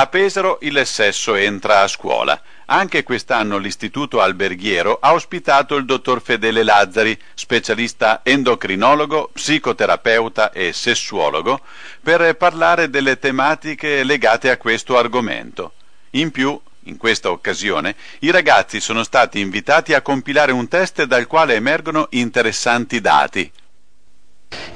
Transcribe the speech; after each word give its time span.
A 0.00 0.06
Pesaro 0.06 0.56
il 0.62 0.80
sesso 0.86 1.34
entra 1.34 1.82
a 1.82 1.86
scuola. 1.86 2.40
Anche 2.64 3.02
quest'anno 3.02 3.58
l'Istituto 3.58 4.22
Alberghiero 4.22 4.96
ha 4.98 5.12
ospitato 5.12 5.76
il 5.76 5.84
dottor 5.84 6.22
Fedele 6.22 6.62
Lazzari, 6.62 7.20
specialista 7.34 8.20
endocrinologo, 8.22 9.28
psicoterapeuta 9.34 10.52
e 10.52 10.72
sessuologo, 10.72 11.60
per 12.02 12.34
parlare 12.36 12.88
delle 12.88 13.18
tematiche 13.18 14.02
legate 14.02 14.48
a 14.48 14.56
questo 14.56 14.96
argomento. 14.96 15.74
In 16.12 16.30
più, 16.30 16.58
in 16.84 16.96
questa 16.96 17.30
occasione, 17.30 17.94
i 18.20 18.30
ragazzi 18.30 18.80
sono 18.80 19.02
stati 19.02 19.38
invitati 19.38 19.92
a 19.92 20.00
compilare 20.00 20.52
un 20.52 20.66
test 20.66 21.02
dal 21.02 21.26
quale 21.26 21.56
emergono 21.56 22.06
interessanti 22.12 23.02
dati. 23.02 23.52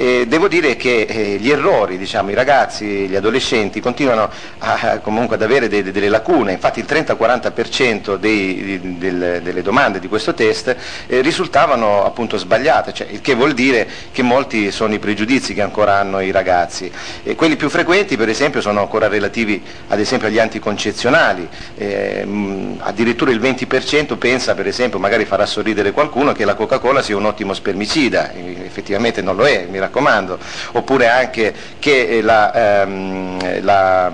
E 0.00 0.26
devo 0.26 0.48
dire 0.48 0.76
che 0.76 1.02
eh, 1.02 1.36
gli 1.38 1.50
errori, 1.50 1.98
diciamo, 1.98 2.30
i 2.30 2.34
ragazzi, 2.34 3.06
gli 3.06 3.16
adolescenti 3.16 3.80
continuano 3.80 4.30
a, 4.56 4.98
comunque 5.00 5.36
ad 5.36 5.42
avere 5.42 5.68
de, 5.68 5.82
de, 5.82 5.92
delle 5.92 6.08
lacune, 6.08 6.52
infatti 6.52 6.80
il 6.80 6.86
30-40% 6.88 8.14
dei, 8.16 8.80
del, 8.96 9.40
delle 9.42 9.60
domande 9.60 9.98
di 9.98 10.08
questo 10.08 10.32
test 10.32 10.74
eh, 11.06 11.20
risultavano 11.20 12.02
appunto 12.02 12.38
sbagliate, 12.38 12.94
cioè, 12.94 13.08
il 13.10 13.20
che 13.20 13.34
vuol 13.34 13.52
dire 13.52 13.86
che 14.10 14.22
molti 14.22 14.70
sono 14.70 14.94
i 14.94 14.98
pregiudizi 14.98 15.52
che 15.52 15.60
ancora 15.60 15.98
hanno 15.98 16.20
i 16.20 16.30
ragazzi. 16.30 16.90
E 17.22 17.34
quelli 17.34 17.56
più 17.56 17.68
frequenti 17.68 18.16
per 18.16 18.30
esempio 18.30 18.62
sono 18.62 18.80
ancora 18.80 19.06
relativi 19.06 19.62
ad 19.88 20.00
esempio 20.00 20.28
agli 20.28 20.38
anticoncezionali, 20.38 21.46
eh, 21.76 22.24
mh, 22.24 22.76
addirittura 22.78 23.32
il 23.32 23.40
20% 23.40 24.16
pensa 24.16 24.54
per 24.54 24.66
esempio, 24.66 24.98
magari 24.98 25.26
farà 25.26 25.44
sorridere 25.44 25.92
qualcuno, 25.92 26.32
che 26.32 26.46
la 26.46 26.54
Coca-Cola 26.54 27.02
sia 27.02 27.18
un 27.18 27.26
ottimo 27.26 27.52
spermicida, 27.52 28.32
effettivamente 28.70 29.20
non 29.20 29.34
lo 29.36 29.46
è, 29.46 29.66
mi 29.68 29.80
raccomando, 29.80 30.38
oppure 30.72 31.08
anche 31.08 31.52
che 31.78 32.06
eh, 32.06 32.22
la, 32.22 32.82
ehm, 32.82 33.62
la 33.62 34.12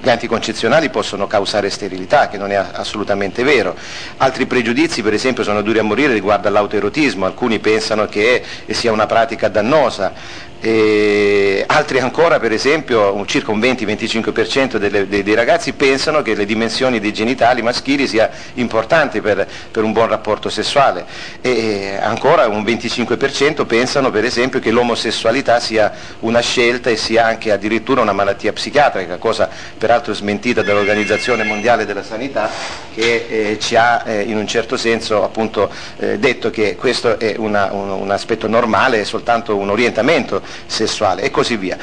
gli 0.00 0.08
anticoncezionali 0.08 0.90
possono 0.90 1.26
causare 1.26 1.70
sterilità, 1.70 2.28
che 2.28 2.38
non 2.38 2.52
è 2.52 2.54
assolutamente 2.54 3.42
vero. 3.42 3.76
Altri 4.18 4.46
pregiudizi, 4.46 5.02
per 5.02 5.12
esempio, 5.12 5.42
sono 5.42 5.60
duri 5.60 5.80
a 5.80 5.82
morire 5.82 6.12
riguardo 6.12 6.48
all'autoerotismo, 6.48 7.26
alcuni 7.26 7.58
pensano 7.58 8.06
che 8.06 8.42
sia 8.68 8.92
una 8.92 9.06
pratica 9.06 9.48
dannosa, 9.48 10.12
e 10.60 11.62
altri 11.66 12.00
ancora, 12.00 12.40
per 12.40 12.50
esempio, 12.50 13.24
circa 13.26 13.52
un 13.52 13.60
20-25% 13.60 14.76
dei, 14.76 15.22
dei, 15.22 15.34
ragazzi 15.34 15.72
pensano 15.72 16.20
che 16.22 16.34
le 16.34 16.44
dimensioni 16.44 16.98
dei 16.98 17.12
genitali 17.12 17.62
maschili 17.62 18.08
sia 18.08 18.28
importante 18.54 19.20
per, 19.20 19.46
per 19.70 19.84
un 19.84 19.92
buon 19.92 20.08
rapporto 20.08 20.48
sessuale. 20.48 21.06
E 21.40 21.96
ancora 22.00 22.48
un 22.48 22.64
25% 22.64 23.66
pensano 23.66 24.10
per 24.10 24.24
esempio 24.24 24.58
che 24.58 24.72
l'omosessualità 24.72 25.60
sia 25.60 25.92
una 26.20 26.40
scelta 26.40 26.90
e 26.90 26.96
sia 26.96 27.26
anche 27.26 27.52
addirittura 27.52 28.00
una 28.00 28.12
malattia 28.12 28.52
psichiatrica, 28.52 29.16
cosa 29.18 29.48
peraltro 29.78 30.12
smentita 30.12 30.62
dall'Organizzazione 30.62 31.44
Mondiale 31.44 31.86
della 31.86 32.02
Sanità 32.02 32.50
che 32.94 33.26
eh, 33.28 33.58
ci 33.60 33.76
ha 33.76 34.02
eh, 34.04 34.22
in 34.22 34.36
un 34.36 34.46
certo 34.48 34.76
senso 34.76 35.22
appunto, 35.22 35.70
eh, 35.98 36.18
detto 36.18 36.50
che 36.50 36.74
questo 36.74 37.16
è 37.18 37.36
una, 37.38 37.72
un, 37.72 37.90
un 37.90 38.10
aspetto 38.10 38.48
normale, 38.48 39.00
è 39.00 39.04
soltanto 39.04 39.56
un 39.56 39.70
orientamento 39.70 40.42
sessuale 40.66 41.22
e 41.22 41.30
così 41.30 41.56
via. 41.56 41.78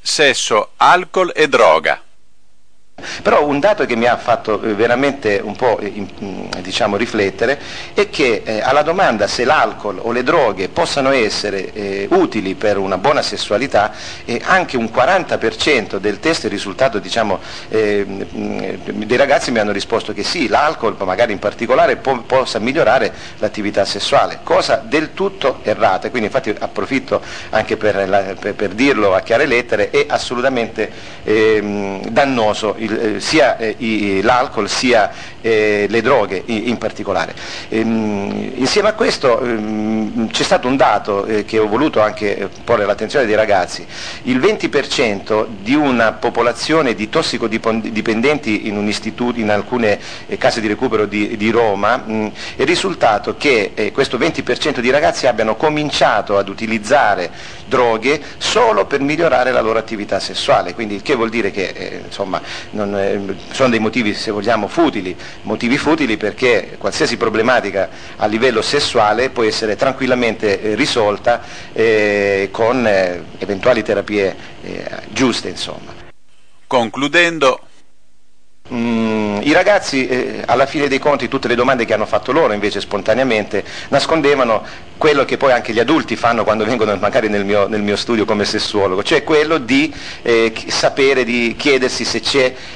Sesso, 0.00 0.70
alcol 0.76 1.32
e 1.34 1.48
droga. 1.48 2.02
Però 3.22 3.44
un 3.46 3.60
dato 3.60 3.86
che 3.86 3.96
mi 3.96 4.06
ha 4.06 4.16
fatto 4.16 4.60
eh, 4.62 4.74
veramente 4.74 5.40
un 5.42 5.56
po' 5.56 5.78
eh, 5.78 5.92
mm, 6.22 6.50
diciamo, 6.60 6.96
riflettere 6.96 7.58
è 7.94 8.08
che 8.10 8.42
eh, 8.44 8.60
alla 8.60 8.82
domanda 8.82 9.26
se 9.26 9.44
l'alcol 9.44 9.98
o 10.00 10.12
le 10.12 10.22
droghe 10.22 10.68
possano 10.68 11.10
essere 11.10 11.72
eh, 11.72 12.08
utili 12.10 12.54
per 12.54 12.78
una 12.78 12.98
buona 12.98 13.22
sessualità, 13.22 13.92
eh, 14.24 14.40
anche 14.44 14.76
un 14.76 14.90
40% 14.92 15.96
del 15.96 16.20
test 16.20 16.44
risultato 16.46 16.98
diciamo, 16.98 17.38
eh, 17.68 18.04
mm, 18.06 18.60
dei 19.04 19.16
ragazzi 19.16 19.50
mi 19.50 19.58
hanno 19.58 19.72
risposto 19.72 20.12
che 20.12 20.22
sì, 20.22 20.48
l'alcol 20.48 20.96
magari 21.04 21.32
in 21.32 21.38
particolare 21.38 21.96
po- 21.96 22.22
possa 22.26 22.58
migliorare 22.58 23.12
l'attività 23.38 23.84
sessuale, 23.84 24.40
cosa 24.42 24.82
del 24.84 25.14
tutto 25.14 25.60
errata, 25.62 26.10
quindi 26.10 26.26
infatti 26.26 26.54
approfitto 26.58 27.20
anche 27.50 27.76
per, 27.76 28.08
la, 28.08 28.34
per, 28.38 28.54
per 28.54 28.70
dirlo 28.70 29.14
a 29.14 29.20
chiare 29.20 29.46
lettere, 29.46 29.90
è 29.90 30.06
assolutamente 30.08 30.90
ehm, 31.24 32.08
dannoso 32.08 32.74
il 32.78 32.89
eh, 32.90 33.20
sia 33.20 33.56
eh, 33.56 34.20
l'alcol 34.22 34.68
sia 34.68 35.10
eh, 35.40 35.86
le 35.88 36.00
droghe 36.02 36.42
in, 36.46 36.78
particolare. 36.78 37.34
Ehm, 37.68 38.52
insieme 38.54 38.88
a 38.88 38.92
questo 38.94 39.40
ehm, 39.40 40.30
c'è 40.30 40.42
stato 40.42 40.68
un 40.68 40.76
dato 40.76 41.24
eh, 41.26 41.44
che 41.44 41.58
ho 41.58 41.66
voluto 41.66 42.00
anche 42.00 42.36
eh, 42.36 42.48
porre 42.64 42.84
all'attenzione 42.84 43.26
dei 43.26 43.34
ragazzi, 43.34 43.86
il 44.24 44.38
20% 44.38 45.46
di 45.60 45.74
una 45.74 46.12
popolazione 46.12 46.94
di 46.94 47.08
tossicodipendenti 47.08 48.68
in, 48.68 48.92
in 49.34 49.50
alcune 49.50 49.98
eh, 50.26 50.36
case 50.36 50.60
di 50.60 50.68
recupero 50.68 51.06
di, 51.06 51.36
di 51.36 51.50
Roma 51.50 51.96
mh, 51.96 52.32
è 52.56 52.64
risultato 52.64 53.36
che 53.36 53.90
questo 53.92 54.18
20% 54.18 54.80
di 54.80 54.90
ragazzi 54.90 55.26
abbiano 55.26 55.56
cominciato 55.56 56.36
ad 56.36 56.48
utilizzare 56.48 57.30
droghe 57.66 58.20
solo 58.38 58.84
per 58.84 59.00
migliorare 59.00 59.52
la 59.52 59.60
loro 59.60 59.78
attività 59.78 60.18
sessuale, 60.18 60.74
quindi 60.74 60.96
il 60.96 61.02
che 61.02 61.14
vuol 61.14 61.30
dire 61.30 61.50
che 61.50 62.02
insomma, 62.04 62.40
non, 62.70 62.94
eh, 62.96 63.36
sono 63.52 63.70
dei 63.70 63.78
motivi, 63.78 64.12
se 64.14 64.30
vogliamo, 64.30 64.66
futili, 64.66 65.16
motivi 65.42 65.76
futili 65.78 66.16
perché 66.16 66.76
qualsiasi 66.78 67.16
problematica 67.16 67.88
a 68.16 68.26
livello 68.26 68.62
sessuale 68.62 69.30
può 69.30 69.42
essere 69.42 69.76
tranquillamente 69.76 70.60
eh, 70.60 70.74
risolta 70.74 71.42
eh, 71.72 72.48
con 72.50 72.86
eh, 72.86 73.24
eventuali 73.38 73.82
terapie 73.82 74.36
eh, 74.62 74.84
giuste. 75.08 75.48
Insomma. 75.48 75.92
Concludendo, 76.66 77.60
Mm, 78.72 79.09
I 79.42 79.52
ragazzi 79.52 80.06
eh, 80.06 80.42
alla 80.46 80.66
fine 80.66 80.88
dei 80.88 80.98
conti 80.98 81.28
tutte 81.28 81.48
le 81.48 81.54
domande 81.54 81.84
che 81.84 81.94
hanno 81.94 82.06
fatto 82.06 82.32
loro 82.32 82.52
invece 82.52 82.80
spontaneamente 82.80 83.64
nascondevano 83.88 84.88
quello 85.00 85.24
che 85.24 85.38
poi 85.38 85.50
anche 85.50 85.72
gli 85.72 85.78
adulti 85.78 86.14
fanno 86.14 86.44
quando 86.44 86.66
vengono 86.66 86.94
magari 86.96 87.30
nel 87.30 87.46
mio, 87.46 87.66
nel 87.66 87.80
mio 87.80 87.96
studio 87.96 88.26
come 88.26 88.44
sessuologo, 88.44 89.02
cioè 89.02 89.24
quello 89.24 89.56
di 89.56 89.90
eh, 90.20 90.52
sapere, 90.66 91.24
di 91.24 91.54
chiedersi 91.56 92.04
se, 92.04 92.20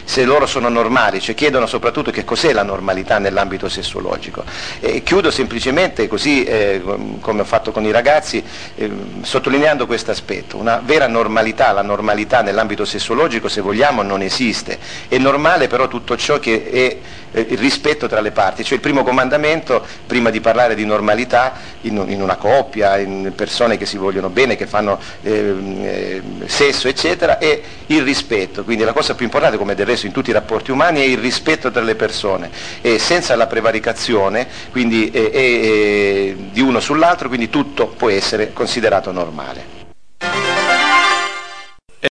se, 0.05 0.25
loro 0.25 0.47
sono 0.47 0.71
normali, 0.71 1.21
cioè 1.21 1.35
chiedono 1.35 1.67
soprattutto 1.67 2.11
che 2.11 2.25
cos'è 2.25 2.55
la 2.55 2.63
normalità 2.63 3.19
nell'ambito 3.19 3.69
sessuologico. 3.69 4.43
E 4.81 5.03
chiudo 5.03 5.31
semplicemente 5.31 6.09
così 6.09 6.45
eh, 6.45 6.81
come 7.21 7.43
ho 7.43 7.45
fatto 7.45 7.73
con 7.73 7.85
i 7.85 7.91
ragazzi 7.91 8.43
eh, 8.77 8.91
sottolineando 9.21 9.85
questo 9.85 10.11
aspetto, 10.11 10.57
una 10.57 10.81
vera 10.83 11.07
normalità, 11.07 11.73
la 11.73 11.83
normalità 11.83 12.41
nell'ambito 12.41 12.87
sessuologico 12.87 13.49
se 13.49 13.61
vogliamo 13.61 14.01
non 14.01 14.23
esiste, 14.23 14.79
è 15.09 15.19
normale 15.19 15.67
però 15.67 15.89
tutto 15.89 16.17
ciò 16.17 16.39
che 16.39 16.54
è 16.63 16.97
eh, 17.35 17.47
il 17.51 17.59
rispetto 17.59 18.07
tra 18.07 18.21
le 18.21 18.31
parti, 18.31 18.63
cioè 18.63 18.75
il 18.75 18.81
primo 18.81 19.03
comandamento, 19.03 19.85
prima 20.07 20.31
di 20.31 20.41
parlare 20.41 20.75
di 20.75 20.85
normalità 20.85 21.55
in, 21.83 22.03
in 22.07 22.23
una 22.23 22.37
coppia, 22.37 22.99
in 22.99 23.33
persone 23.35 23.77
che 23.77 23.87
si 23.87 23.97
vogliono 23.97 24.29
bene, 24.29 24.55
che 24.57 24.67
fanno 24.67 25.01
eh, 25.23 25.55
eh, 25.83 26.23
sesso, 26.47 26.87
eccetera, 26.87 27.39
è 27.39 27.61
il 27.87 28.03
rispetto, 28.03 28.63
quindi 28.63 28.85
la 28.85 28.93
cosa 28.93 29.15
più 29.15 29.25
importante, 29.25 29.59
come 29.59 29.75
del 29.75 29.87
resto 29.87 30.07
in 30.07 30.13
tutti 30.13 30.31
i 30.31 30.33
rapporti 30.33 30.71
umani, 30.71 31.01
è 31.01 31.05
il 31.05 31.19
rispetto 31.19 31.71
tra 31.71 31.83
le 31.83 31.97
persone. 31.97 32.51
E 32.81 32.99
senza 32.99 33.35
la 33.35 33.47
prevaricazione 33.47 34.47
quindi, 34.71 35.11
di 35.11 36.61
uno 36.61 36.81
sull'altro, 36.81 37.29
quindi 37.29 37.51
tutto 37.51 37.89
può 37.89 38.11
essere 38.11 38.53
considerato 38.53 39.11
normale. 39.11 39.74